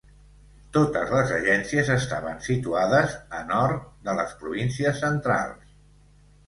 [0.77, 5.75] Totes les agències estaven situades a nord de les Províncies Centrals.